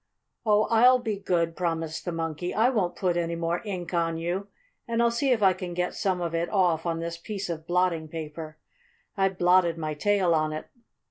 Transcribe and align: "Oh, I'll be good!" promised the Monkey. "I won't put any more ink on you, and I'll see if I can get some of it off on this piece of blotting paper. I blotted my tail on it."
"Oh, 0.47 0.63
I'll 0.71 0.97
be 0.97 1.19
good!" 1.19 1.55
promised 1.55 2.05
the 2.05 2.11
Monkey. 2.11 2.55
"I 2.55 2.71
won't 2.71 2.95
put 2.95 3.15
any 3.17 3.35
more 3.35 3.61
ink 3.63 3.93
on 3.93 4.17
you, 4.17 4.47
and 4.87 4.99
I'll 4.99 5.11
see 5.11 5.29
if 5.31 5.43
I 5.43 5.53
can 5.53 5.75
get 5.75 5.93
some 5.93 6.21
of 6.21 6.33
it 6.33 6.49
off 6.49 6.87
on 6.87 7.01
this 7.01 7.17
piece 7.19 7.51
of 7.51 7.67
blotting 7.67 8.07
paper. 8.07 8.57
I 9.15 9.29
blotted 9.29 9.77
my 9.77 9.93
tail 9.93 10.33
on 10.33 10.53
it." 10.53 10.65